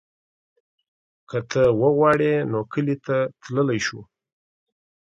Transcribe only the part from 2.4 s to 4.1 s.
نو کلي ته تللی شو.